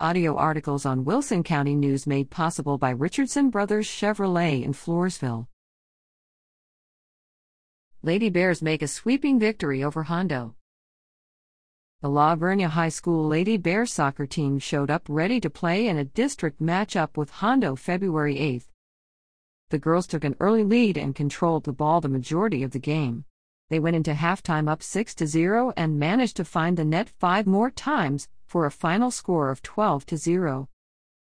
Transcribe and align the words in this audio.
Audio 0.00 0.34
articles 0.34 0.84
on 0.84 1.04
Wilson 1.04 1.44
County 1.44 1.76
News 1.76 2.04
made 2.04 2.28
possible 2.28 2.78
by 2.78 2.90
Richardson 2.90 3.48
Brothers 3.48 3.86
Chevrolet 3.86 4.64
in 4.64 4.72
Floresville. 4.72 5.46
Lady 8.02 8.28
Bears 8.28 8.60
make 8.60 8.82
a 8.82 8.88
sweeping 8.88 9.38
victory 9.38 9.84
over 9.84 10.02
Hondo. 10.02 10.56
The 12.02 12.08
La 12.08 12.34
Vernia 12.34 12.70
High 12.70 12.88
School 12.88 13.28
Lady 13.28 13.56
Bears 13.56 13.92
soccer 13.92 14.26
team 14.26 14.58
showed 14.58 14.90
up 14.90 15.04
ready 15.08 15.38
to 15.38 15.48
play 15.48 15.86
in 15.86 15.96
a 15.96 16.04
district 16.04 16.60
matchup 16.60 17.16
with 17.16 17.30
Hondo 17.30 17.76
February 17.76 18.36
8. 18.40 18.64
The 19.70 19.78
girls 19.78 20.08
took 20.08 20.24
an 20.24 20.34
early 20.40 20.64
lead 20.64 20.98
and 20.98 21.14
controlled 21.14 21.62
the 21.62 21.72
ball 21.72 22.00
the 22.00 22.08
majority 22.08 22.64
of 22.64 22.72
the 22.72 22.80
game. 22.80 23.26
They 23.70 23.78
went 23.78 23.94
into 23.94 24.14
halftime 24.14 24.68
up 24.68 24.82
6 24.82 25.14
to 25.14 25.26
0 25.28 25.72
and 25.76 26.00
managed 26.00 26.36
to 26.38 26.44
find 26.44 26.76
the 26.76 26.84
net 26.84 27.10
5 27.20 27.46
more 27.46 27.70
times 27.70 28.26
for 28.54 28.66
a 28.66 28.70
final 28.70 29.10
score 29.10 29.50
of 29.50 29.62
12 29.62 30.06
to 30.06 30.16
0. 30.16 30.68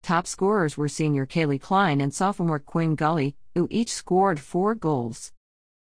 Top 0.04 0.28
scorers 0.28 0.78
were 0.78 0.88
senior 0.88 1.26
Kaylee 1.26 1.60
Klein 1.60 2.00
and 2.00 2.14
sophomore 2.14 2.60
Quinn 2.60 2.94
Gully, 2.94 3.36
who 3.56 3.68
each 3.72 3.92
scored 3.92 4.40
4 4.40 4.76
goals. 4.76 5.32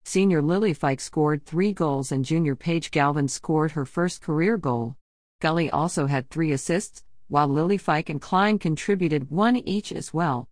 Senior 0.05 0.43
Lily 0.43 0.75
Fike 0.75 1.01
scored 1.01 1.47
3 1.47 1.73
goals 1.73 2.13
and 2.13 2.23
junior 2.23 2.55
Paige 2.55 2.91
Galvin 2.91 3.29
scored 3.29 3.71
her 3.71 3.87
first 3.87 4.21
career 4.21 4.59
goal. 4.59 4.97
Gully 5.41 5.71
also 5.71 6.05
had 6.05 6.29
3 6.29 6.53
assists, 6.53 7.03
while 7.29 7.49
Lily 7.49 7.79
Fike 7.79 8.11
and 8.11 8.21
Klein 8.21 8.59
contributed 8.59 9.31
1 9.31 9.57
each 9.57 9.91
as 9.91 10.13
well. 10.13 10.51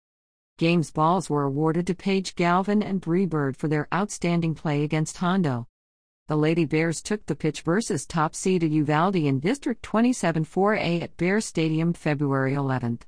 Games 0.56 0.90
balls 0.90 1.28
were 1.28 1.42
awarded 1.42 1.86
to 1.88 1.94
Paige 1.94 2.34
Galvin 2.36 2.82
and 2.82 3.02
Bree 3.02 3.26
Bird 3.26 3.54
for 3.54 3.68
their 3.68 3.86
outstanding 3.92 4.54
play 4.54 4.82
against 4.82 5.18
Hondo 5.18 5.66
the 6.30 6.36
Lady 6.36 6.64
Bears 6.64 7.02
took 7.02 7.26
the 7.26 7.34
pitch 7.34 7.62
versus 7.62 8.06
top 8.06 8.36
seed 8.36 8.62
Uvalde 8.62 9.16
in 9.16 9.40
District 9.40 9.82
27 9.82 10.44
4A 10.44 11.02
at 11.02 11.16
Bear 11.16 11.40
Stadium 11.40 11.92
February 11.92 12.54
11. 12.54 13.00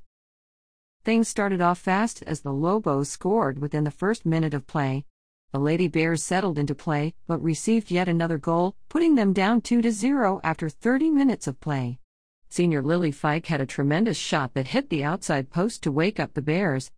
Things 1.05 1.29
started 1.29 1.61
off 1.61 1.79
fast 1.79 2.21
as 2.23 2.41
the 2.41 2.51
Lobos 2.51 3.07
scored 3.07 3.59
within 3.59 3.85
the 3.85 3.91
first 3.91 4.25
minute 4.25 4.53
of 4.53 4.67
play. 4.67 5.05
The 5.53 5.59
Lady 5.59 5.87
Bears 5.87 6.21
settled 6.21 6.59
into 6.59 6.75
play 6.75 7.13
but 7.25 7.41
received 7.41 7.91
yet 7.91 8.09
another 8.09 8.37
goal, 8.37 8.75
putting 8.89 9.15
them 9.15 9.31
down 9.31 9.61
2 9.61 9.81
to 9.83 9.91
0 9.93 10.41
after 10.43 10.67
30 10.67 11.09
minutes 11.09 11.47
of 11.47 11.61
play. 11.61 11.99
Senior 12.49 12.83
Lily 12.83 13.13
Fike 13.13 13.45
had 13.45 13.61
a 13.61 13.65
tremendous 13.65 14.17
shot 14.17 14.53
that 14.53 14.67
hit 14.67 14.89
the 14.89 15.05
outside 15.05 15.49
post 15.49 15.81
to 15.83 15.93
wake 15.93 16.19
up 16.19 16.33
the 16.33 16.41
Bears, 16.41 16.91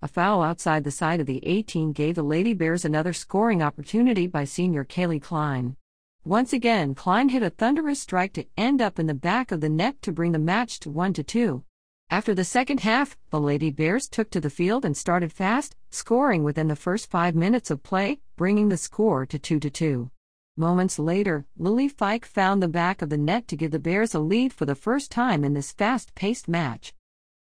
a 0.00 0.06
foul 0.06 0.42
outside 0.42 0.84
the 0.84 0.90
side 0.92 1.18
of 1.18 1.26
the 1.26 1.44
18 1.44 1.92
gave 1.92 2.14
the 2.14 2.22
Lady 2.22 2.54
Bears 2.54 2.84
another 2.84 3.12
scoring 3.12 3.60
opportunity 3.60 4.28
by 4.28 4.44
senior 4.44 4.84
Kaylee 4.84 5.20
Klein. 5.20 5.76
Once 6.24 6.52
again, 6.52 6.94
Klein 6.94 7.30
hit 7.30 7.42
a 7.42 7.50
thunderous 7.50 8.00
strike 8.00 8.32
to 8.34 8.46
end 8.56 8.80
up 8.80 9.00
in 9.00 9.06
the 9.06 9.14
back 9.14 9.50
of 9.50 9.60
the 9.60 9.68
net 9.68 10.00
to 10.02 10.12
bring 10.12 10.30
the 10.30 10.38
match 10.38 10.78
to 10.80 10.90
1 10.90 11.14
2. 11.14 11.64
After 12.10 12.32
the 12.32 12.44
second 12.44 12.80
half, 12.80 13.16
the 13.30 13.40
Lady 13.40 13.70
Bears 13.70 14.08
took 14.08 14.30
to 14.30 14.40
the 14.40 14.50
field 14.50 14.84
and 14.84 14.96
started 14.96 15.32
fast, 15.32 15.74
scoring 15.90 16.44
within 16.44 16.68
the 16.68 16.76
first 16.76 17.10
five 17.10 17.34
minutes 17.34 17.70
of 17.70 17.82
play, 17.82 18.20
bringing 18.36 18.68
the 18.68 18.76
score 18.76 19.26
to 19.26 19.38
2 19.38 19.58
2. 19.58 20.10
Moments 20.56 20.98
later, 21.00 21.44
Lily 21.56 21.88
Fike 21.88 22.24
found 22.24 22.62
the 22.62 22.68
back 22.68 23.02
of 23.02 23.10
the 23.10 23.18
net 23.18 23.48
to 23.48 23.56
give 23.56 23.72
the 23.72 23.78
Bears 23.80 24.14
a 24.14 24.20
lead 24.20 24.52
for 24.52 24.64
the 24.64 24.76
first 24.76 25.10
time 25.10 25.44
in 25.44 25.54
this 25.54 25.72
fast 25.72 26.14
paced 26.14 26.46
match. 26.46 26.94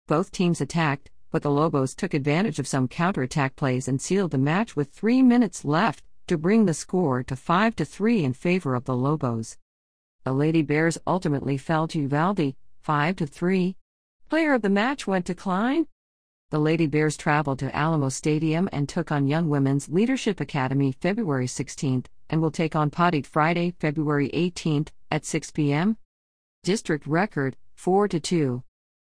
Both 0.07 0.31
teams 0.31 0.61
attacked, 0.61 1.11
but 1.31 1.41
the 1.43 1.51
Lobos 1.51 1.93
took 1.93 2.13
advantage 2.13 2.59
of 2.59 2.67
some 2.67 2.87
counterattack 2.87 3.55
plays 3.55 3.87
and 3.87 4.01
sealed 4.01 4.31
the 4.31 4.37
match 4.37 4.75
with 4.75 4.91
three 4.91 5.21
minutes 5.21 5.63
left 5.63 6.03
to 6.27 6.37
bring 6.37 6.65
the 6.65 6.73
score 6.73 7.23
to 7.23 7.35
5 7.35 7.75
to 7.75 7.85
3 7.85 8.23
in 8.23 8.33
favor 8.33 8.75
of 8.75 8.85
the 8.85 8.95
Lobos. 8.95 9.57
The 10.23 10.33
Lady 10.33 10.61
Bears 10.61 10.97
ultimately 11.07 11.57
fell 11.57 11.87
to 11.87 11.99
Uvalde, 11.99 12.55
5 12.81 13.15
to 13.17 13.25
3. 13.25 13.75
Player 14.29 14.53
of 14.53 14.61
the 14.61 14.69
match 14.69 15.07
went 15.07 15.25
to 15.25 15.33
Klein. 15.35 15.87
The 16.51 16.59
Lady 16.59 16.87
Bears 16.87 17.17
traveled 17.17 17.59
to 17.59 17.75
Alamo 17.75 18.09
Stadium 18.09 18.69
and 18.71 18.89
took 18.89 19.11
on 19.11 19.27
Young 19.27 19.49
Women's 19.49 19.89
Leadership 19.89 20.39
Academy 20.39 20.91
February 20.91 21.47
16th 21.47 22.05
and 22.29 22.41
will 22.41 22.51
take 22.51 22.75
on 22.75 22.89
Poteet 22.89 23.25
Friday, 23.25 23.73
February 23.79 24.29
18th 24.29 24.89
at 25.11 25.25
6 25.25 25.51
p.m. 25.51 25.97
District 26.63 27.05
record 27.07 27.55
4 27.75 28.07
to 28.07 28.19
2. 28.19 28.63